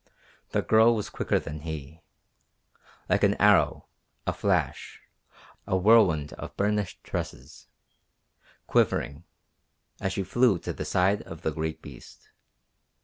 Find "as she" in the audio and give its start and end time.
8.75-10.23